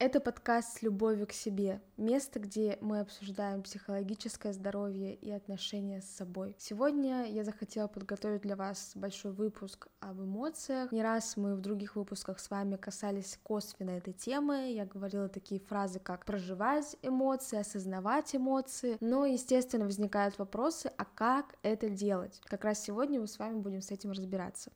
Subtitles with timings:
[0.00, 6.04] Это подкаст с любовью к себе, место, где мы обсуждаем психологическое здоровье и отношения с
[6.04, 6.54] собой.
[6.56, 10.92] Сегодня я захотела подготовить для вас большой выпуск об эмоциях.
[10.92, 14.70] Не раз мы в других выпусках с вами касались косвенно этой темы.
[14.70, 18.98] Я говорила такие фразы, как проживать эмоции, осознавать эмоции.
[19.00, 22.40] Но, естественно, возникают вопросы, а как это делать?
[22.44, 24.70] Как раз сегодня мы с вами будем с этим разбираться.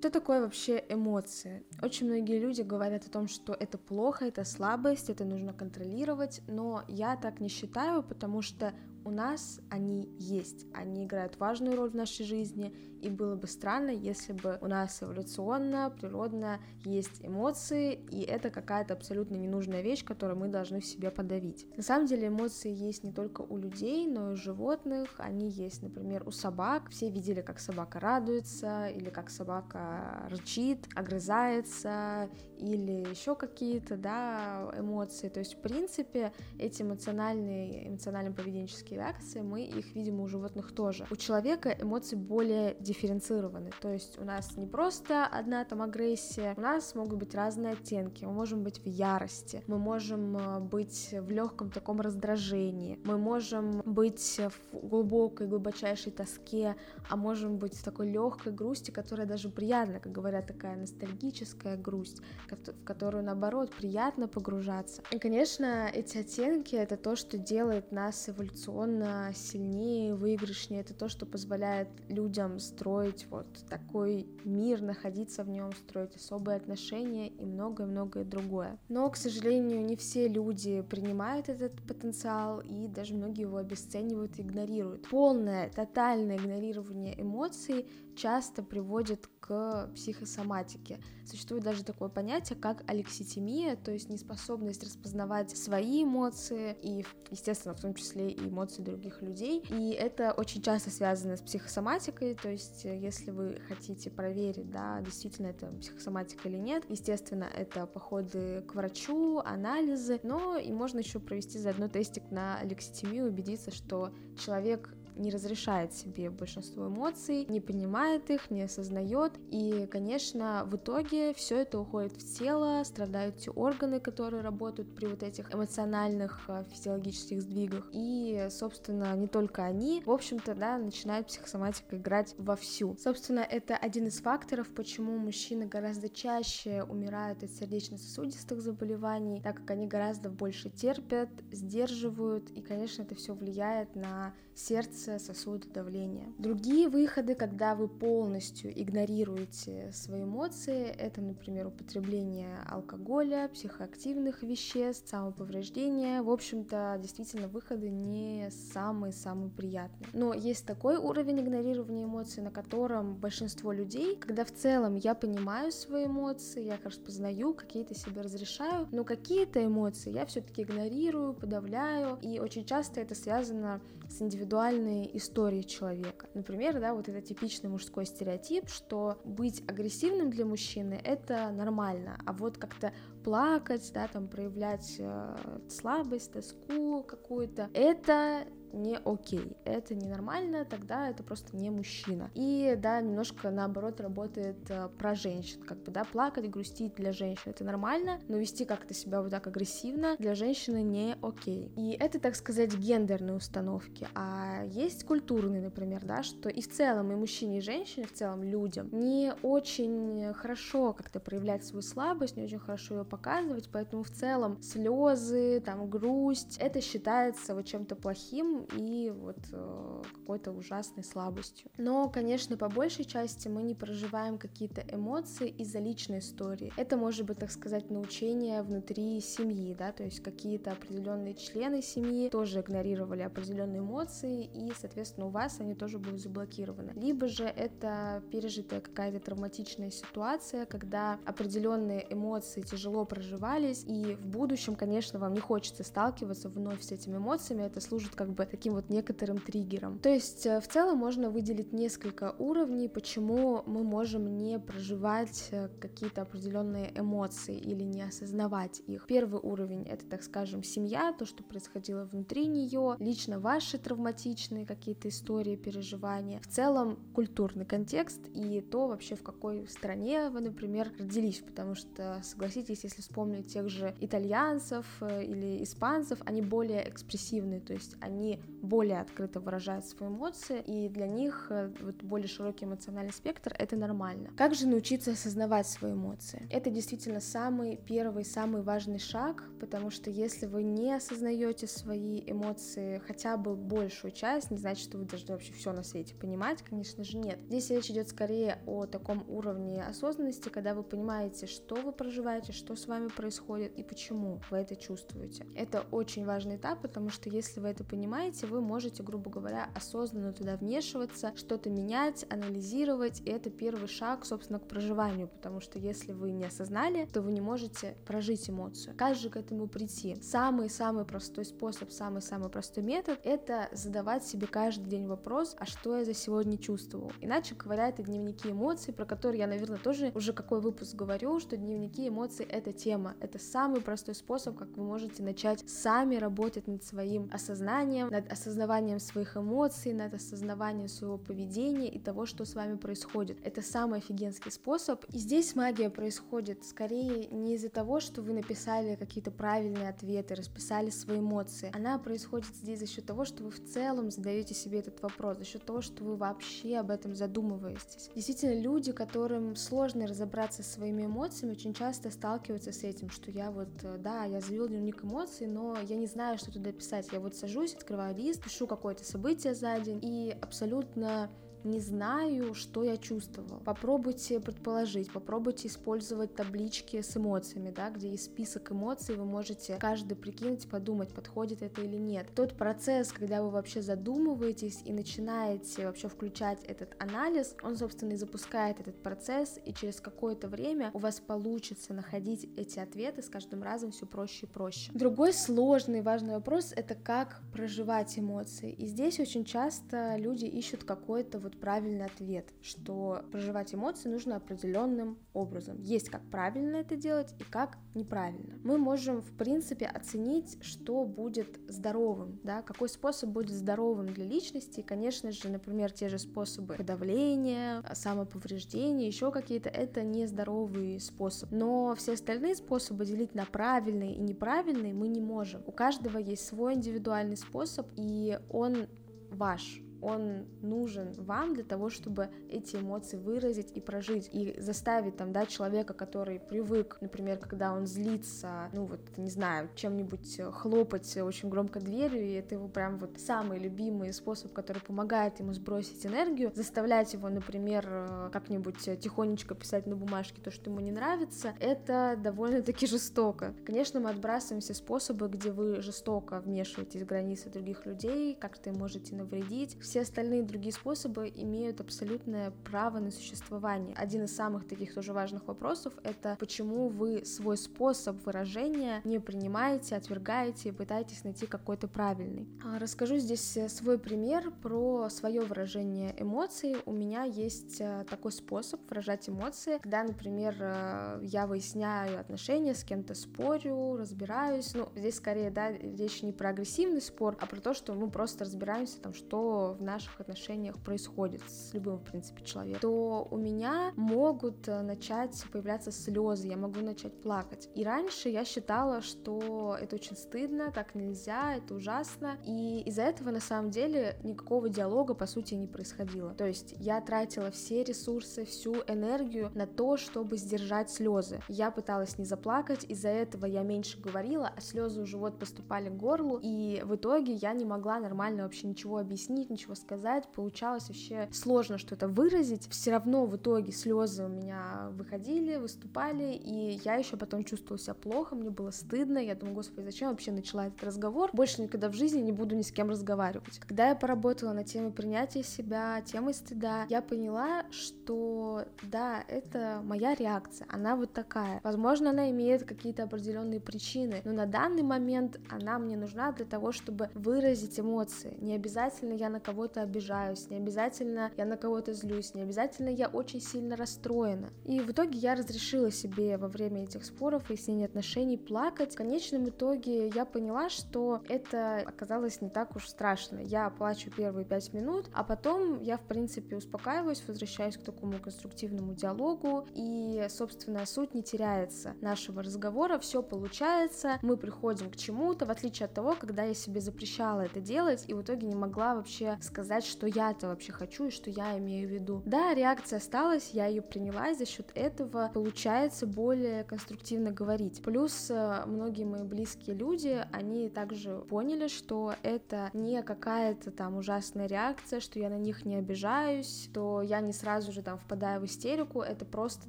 [0.00, 1.62] Что такое вообще эмоции?
[1.82, 6.84] Очень многие люди говорят о том, что это плохо, это слабость, это нужно контролировать, но
[6.88, 8.72] я так не считаю, потому что
[9.04, 13.90] у нас они есть, они играют важную роль в нашей жизни, и было бы странно,
[13.90, 20.38] если бы у нас эволюционно, природно есть эмоции, и это какая-то абсолютно ненужная вещь, которую
[20.38, 21.66] мы должны в себе подавить.
[21.76, 25.82] На самом деле эмоции есть не только у людей, но и у животных, они есть,
[25.82, 32.28] например, у собак, все видели, как собака радуется, или как собака рычит, огрызается,
[32.58, 39.64] или еще какие-то, да, эмоции, то есть, в принципе, эти эмоциональные, эмоционально-поведенческие поведенческие реакции, мы
[39.64, 41.06] их видим у животных тоже.
[41.10, 46.60] У человека эмоции более дифференцированы, то есть у нас не просто одна там агрессия, у
[46.60, 51.30] нас могут быть разные оттенки, мы можем быть в ярости, мы можем э, быть в
[51.30, 54.40] легком таком раздражении, мы можем быть
[54.72, 56.76] в глубокой, глубочайшей тоске,
[57.08, 62.22] а можем быть в такой легкой грусти, которая даже приятна, как говорят, такая ностальгическая грусть,
[62.48, 65.02] в которую, наоборот, приятно погружаться.
[65.12, 69.02] И, конечно, эти оттенки— это то, что делает нас эволюционно он
[69.34, 70.80] сильнее, выигрышнее.
[70.80, 77.28] Это то, что позволяет людям строить вот такой мир, находиться в нем, строить особые отношения
[77.28, 78.78] и многое-многое другое.
[78.88, 84.42] Но, к сожалению, не все люди принимают этот потенциал, и даже многие его обесценивают и
[84.42, 85.08] игнорируют.
[85.08, 87.86] Полное, тотальное игнорирование эмоций
[88.20, 91.00] часто приводит к психосоматике.
[91.24, 97.80] Существует даже такое понятие, как алекситимия, то есть неспособность распознавать свои эмоции и, естественно, в
[97.80, 99.64] том числе и эмоции других людей.
[99.70, 105.46] И это очень часто связано с психосоматикой, то есть если вы хотите проверить, да, действительно
[105.46, 111.58] это психосоматика или нет, естественно, это походы к врачу, анализы, но и можно еще провести
[111.58, 118.50] заодно тестик на алекситимию, убедиться, что человек не разрешает себе большинство эмоций, не понимает их,
[118.50, 119.32] не осознает.
[119.50, 125.06] И, конечно, в итоге все это уходит в тело, страдают те органы, которые работают при
[125.06, 127.88] вот этих эмоциональных э, физиологических сдвигах.
[127.92, 132.96] И, собственно, не только они, в общем-то, да, начинает психосоматика играть вовсю.
[132.98, 139.70] Собственно, это один из факторов, почему мужчины гораздо чаще умирают от сердечно-сосудистых заболеваний, так как
[139.70, 146.32] они гораздо больше терпят, сдерживают, и, конечно, это все влияет на сердце, сердце, сосуды, давление.
[146.38, 156.22] Другие выходы, когда вы полностью игнорируете свои эмоции, это, например, употребление алкоголя, психоактивных веществ, самоповреждение.
[156.22, 160.08] В общем-то, действительно, выходы не самые-самые приятные.
[160.12, 165.72] Но есть такой уровень игнорирования эмоций, на котором большинство людей, когда в целом я понимаю
[165.72, 172.18] свои эмоции, я их распознаю, какие-то себе разрешаю, но какие-то эмоции я все-таки игнорирую, подавляю,
[172.20, 176.28] и очень часто это связано с индивидуальной историей человека.
[176.34, 182.32] Например, да, вот это типичный мужской стереотип, что быть агрессивным для мужчины это нормально, а
[182.32, 182.92] вот как-то
[183.24, 185.36] плакать, да, там проявлять э,
[185.68, 192.30] слабость, тоску какую-то, это не окей, это ненормально, тогда это просто не мужчина.
[192.34, 197.50] И да, немножко наоборот работает э, про женщин, как бы, да, плакать, грустить для женщин
[197.50, 201.72] это нормально, но вести как-то себя вот так агрессивно для женщины не окей.
[201.76, 207.12] И это, так сказать, гендерные установки, а есть культурные, например, да, что и в целом
[207.12, 212.44] и мужчине, и женщине, в целом людям не очень хорошо как-то проявлять свою слабость, не
[212.44, 218.59] очень хорошо ее показывать, поэтому в целом слезы, там, грусть, это считается вот чем-то плохим,
[218.76, 221.70] и вот э, какой-то ужасной слабостью.
[221.76, 226.72] Но, конечно, по большей части мы не проживаем какие-то эмоции из-за личной истории.
[226.76, 232.28] Это может быть, так сказать, научение внутри семьи, да, то есть какие-то определенные члены семьи
[232.28, 236.92] тоже игнорировали определенные эмоции, и, соответственно, у вас они тоже будут заблокированы.
[236.96, 244.74] Либо же это пережитая какая-то травматичная ситуация, когда определенные эмоции тяжело проживались, и в будущем,
[244.74, 248.90] конечно, вам не хочется сталкиваться вновь с этими эмоциями, это служит как бы таким вот
[248.90, 249.98] некоторым триггером.
[249.98, 255.68] То есть э, в целом можно выделить несколько уровней, почему мы можем не проживать э,
[255.80, 259.06] какие-то определенные эмоции или не осознавать их.
[259.06, 265.08] Первый уровень это, так скажем, семья, то, что происходило внутри нее, лично ваши травматичные какие-то
[265.08, 266.40] истории, переживания.
[266.40, 272.20] В целом культурный контекст и то вообще в какой стране вы, например, родились, потому что,
[272.22, 278.39] согласитесь, если вспомнить тех же итальянцев э, или испанцев, они более экспрессивные, то есть они
[278.62, 283.76] более открыто выражают свои эмоции, и для них э, вот более широкий эмоциональный спектр— это
[283.76, 284.30] нормально.
[284.36, 286.46] Как же научиться осознавать свои эмоции?
[286.50, 293.02] Это действительно самый первый, самый важный шаг, потому что если вы не осознаете свои эмоции
[293.06, 297.04] хотя бы большую часть, не значит, что вы должны вообще все на свете понимать, конечно
[297.04, 297.38] же, нет.
[297.48, 302.76] Здесь речь идет скорее о таком уровне осознанности, когда вы понимаете, что вы проживаете, что
[302.76, 305.46] с вами происходит и почему вы это чувствуете.
[305.54, 310.32] Это очень важный этап, потому что если вы это понимаете, вы можете, грубо говоря, осознанно
[310.32, 316.12] туда вмешиваться, что-то менять, анализировать, и это первый шаг, собственно, к проживанию, потому что если
[316.12, 318.94] вы не осознали, то вы не можете прожить эмоцию.
[318.96, 320.16] Как же к этому прийти?
[320.22, 326.04] Самый-самый простой способ, самый-самый простой метод— это задавать себе каждый день вопрос, а что я
[326.04, 327.12] за сегодня чувствовал?
[327.20, 331.56] Иначе говоря, это дневники эмоций, про которые я, наверное, тоже уже какой выпуск говорю, что
[331.56, 336.84] дневники эмоций— это тема, это самый простой способ, как вы можете начать сами работать над
[336.84, 342.76] своим осознанием, над осознаванием своих эмоций, над осознаванием своего поведения и того, что с вами
[342.76, 343.38] происходит.
[343.44, 345.04] Это самый офигенский способ.
[345.10, 350.90] И здесь магия происходит скорее не из-за того, что вы написали какие-то правильные ответы, расписали
[350.90, 351.70] свои эмоции.
[351.74, 355.44] Она происходит здесь за счет того, что вы в целом задаете себе этот вопрос, за
[355.44, 358.10] счет того, что вы вообще об этом задумываетесь.
[358.14, 363.50] Действительно, люди, которым сложно разобраться со своими эмоциями, очень часто сталкиваются с этим, что я
[363.50, 367.08] вот, э, да, я завел дневник эмоций, но я не знаю, что туда писать.
[367.12, 371.30] Я вот сажусь, открываю лист, пишу какое-то событие за день и абсолютно
[371.64, 373.60] не знаю, что я чувствовала.
[373.60, 380.16] Попробуйте предположить, попробуйте использовать таблички с эмоциями, да, где есть список эмоций, вы можете каждый
[380.16, 382.28] прикинуть, подумать, подходит это или нет.
[382.34, 388.16] Тот процесс, когда вы вообще задумываетесь и начинаете вообще включать этот анализ, он, собственно, и
[388.16, 393.62] запускает этот процесс, и через какое-то время у вас получится находить эти ответы с каждым
[393.62, 394.90] разом все проще и проще.
[394.94, 398.72] Другой сложный важный вопрос— это как проживать эмоции.
[398.72, 404.36] И здесь очень часто люди ищут какой-то вот вот правильный ответ, что проживать эмоции нужно
[404.36, 405.80] определенным образом.
[405.80, 408.58] Есть как правильно это делать и как неправильно.
[408.62, 414.80] Мы можем, в принципе, оценить, что будет здоровым, да, какой способ будет здоровым для личности.
[414.80, 421.50] И, конечно же, например, те же способы подавления, самоповреждения, еще какие-то, это нездоровый способ.
[421.50, 425.62] Но все остальные способы делить на правильные и неправильные мы не можем.
[425.66, 428.86] У каждого есть свой индивидуальный способ, и он
[429.30, 435.32] ваш он нужен вам для того, чтобы эти эмоции выразить и прожить, и заставить там,
[435.32, 441.48] да, человека, который привык, например, когда он злится, ну вот, не знаю, чем-нибудь хлопать очень
[441.48, 446.52] громко дверью, и это его прям вот самый любимый способ, который помогает ему сбросить энергию,
[446.54, 452.86] заставлять его, например, как-нибудь тихонечко писать на бумажке то, что ему не нравится, это довольно-таки
[452.86, 453.54] жестоко.
[453.64, 458.78] Конечно, мы отбрасываем все способы, где вы жестоко вмешиваетесь в границы других людей, как-то им
[458.78, 463.92] можете навредить, все остальные другие способы имеют абсолютное право на существование.
[463.96, 469.96] Один из самых таких тоже важных вопросов— это почему вы свой способ выражения не принимаете,
[469.96, 472.48] отвергаете и пытаетесь найти какой-то правильный.
[472.64, 476.76] А, расскажу здесь э, свой пример про свое выражение эмоций.
[476.86, 482.84] У меня есть э, такой способ выражать эмоции, когда, например, э, я выясняю отношения, с
[482.84, 484.72] кем-то спорю, разбираюсь.
[484.72, 488.44] Ну, здесь скорее, да, речь не про агрессивный спор, а про то, что мы просто
[488.44, 493.92] разбираемся, там, что в наших отношениях происходит с любым, в принципе, человеком, то у меня
[493.96, 497.68] могут э, начать появляться слезы, я могу начать плакать.
[497.74, 502.36] И раньше я считала, что это очень стыдно, так нельзя, это ужасно.
[502.44, 506.34] И из-за этого, на самом деле, никакого диалога, по сути, не происходило.
[506.34, 511.40] То есть я тратила все ресурсы, всю энергию на то, чтобы сдержать слезы.
[511.48, 515.96] Я пыталась не заплакать, из-за этого я меньше говорила, а слезы уже вот поступали к
[515.96, 520.88] горлу, и в итоге я не могла нормально вообще ничего объяснить, ничего нечего сказать, получалось
[520.88, 522.68] вообще сложно что-то выразить.
[522.70, 527.94] Все равно в итоге слезы у меня выходили, выступали, и я еще потом чувствовала себя
[527.94, 529.18] плохо, мне было стыдно.
[529.18, 531.30] Я думаю, господи, зачем вообще начала этот разговор?
[531.32, 533.58] Больше никогда в жизни не буду ни с кем разговаривать.
[533.58, 540.14] Когда я поработала на теме принятия себя, темой стыда, я поняла, что да, это моя
[540.14, 541.60] реакция, она вот такая.
[541.62, 546.72] Возможно, она имеет какие-то определенные причины, но на данный момент она мне нужна для того,
[546.72, 548.36] чтобы выразить эмоции.
[548.40, 553.08] Не обязательно я на кого-то обижаюсь, не обязательно я на кого-то злюсь, не обязательно я
[553.08, 554.48] очень сильно расстроена.
[554.64, 558.94] И в итоге я разрешила себе во время этих споров и снятия отношений плакать.
[558.94, 563.38] В конечном итоге я поняла, что это оказалось не так уж страшно.
[563.40, 568.94] Я плачу первые пять минут, а потом я, в принципе, успокаиваюсь, возвращаюсь к такому конструктивному
[568.94, 575.50] диалогу, и, собственно, суть не теряется нашего разговора, все получается, мы приходим к чему-то, в
[575.50, 579.36] отличие от того, когда я себе запрещала это делать, и в итоге не могла вообще
[579.50, 582.22] сказать, что я-то вообще хочу и что я имею в виду.
[582.24, 587.82] Да, реакция осталась, я ее приняла, и за счет этого получается более конструктивно говорить.
[587.82, 594.46] Плюс э, многие мои близкие люди, они также поняли, что это не какая-то там ужасная
[594.46, 598.44] реакция, что я на них не обижаюсь, что я не сразу же там впадаю в
[598.44, 599.68] истерику, это просто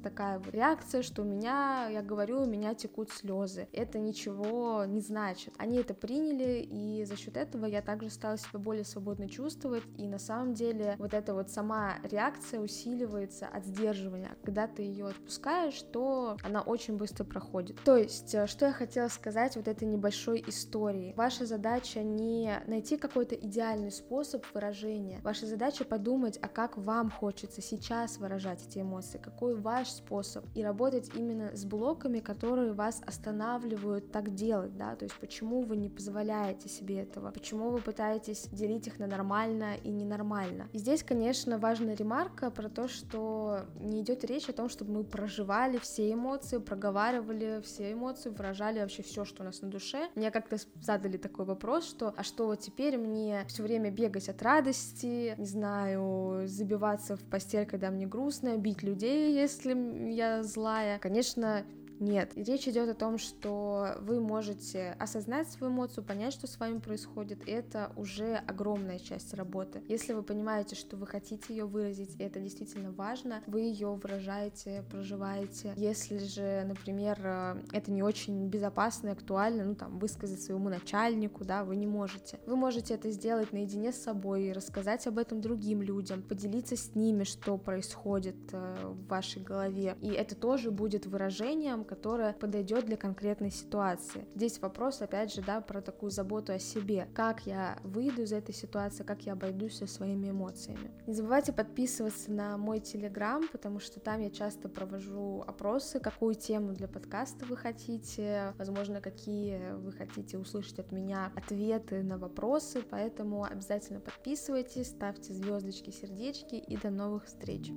[0.00, 3.68] такая вот реакция, что у меня, я говорю, у меня текут слезы.
[3.72, 5.54] Это ничего не значит.
[5.58, 10.06] Они это приняли, и за счет этого я также стала себя более свободно чувствовать, и
[10.06, 14.36] на самом деле вот эта вот сама реакция усиливается от сдерживания.
[14.44, 17.78] Когда ты ее отпускаешь, то она очень быстро проходит.
[17.84, 21.14] То есть, э, что я хотела сказать вот этой небольшой истории.
[21.16, 25.20] Ваша задача не найти какой-то идеальный способ выражения.
[25.22, 30.62] Ваша задача подумать, а как вам хочется сейчас выражать эти эмоции, какой ваш способ, и
[30.62, 35.88] работать именно с блоками, которые вас останавливают так делать, да, то есть почему вы не
[35.88, 39.06] позволяете себе этого, почему вы пытаетесь делить их на
[39.52, 40.68] нормально и ненормально.
[40.72, 45.04] И здесь, конечно, важная ремарка про то, что не идет речь о том, чтобы мы
[45.04, 50.08] проживали все эмоции, проговаривали все эмоции, выражали вообще все, что у нас на душе.
[50.14, 54.42] Мне как-то задали такой вопрос, что а что вот теперь мне все время бегать от
[54.42, 59.74] радости, не знаю, забиваться в постель, когда мне грустно, бить людей, если
[60.12, 60.98] я злая.
[60.98, 61.64] Конечно,
[62.02, 66.80] нет, речь идет о том, что вы можете осознать свою эмоцию, понять, что с вами
[66.80, 69.84] происходит, это уже огромная часть работы.
[69.86, 74.84] Если вы понимаете, что вы хотите ее выразить, и это действительно важно, вы ее выражаете,
[74.90, 75.74] проживаете.
[75.76, 81.44] Если же, например, э, это не очень безопасно и актуально, ну там, высказать своему начальнику,
[81.44, 82.40] да, вы не можете.
[82.46, 87.22] Вы можете это сделать наедине с собой, рассказать об этом другим людям, поделиться с ними,
[87.22, 89.96] что происходит э, в вашей голове.
[90.00, 94.24] И это тоже будет выражением, которая подойдет для конкретной ситуации.
[94.34, 97.06] Здесь вопрос, опять же, да, про такую заботу о себе.
[97.14, 100.90] Как я выйду из этой ситуации, как я обойдусь со своими эмоциями.
[101.06, 106.72] Не забывайте подписываться на мой телеграм, потому что там я часто провожу опросы, какую тему
[106.72, 113.44] для подкаста вы хотите, возможно, какие вы хотите услышать от меня ответы на вопросы, поэтому
[113.44, 117.70] обязательно подписывайтесь, ставьте звездочки, сердечки и до новых встреч.